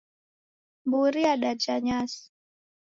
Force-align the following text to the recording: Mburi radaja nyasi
Mburi 0.85 1.21
radaja 1.23 1.75
nyasi 1.85 2.23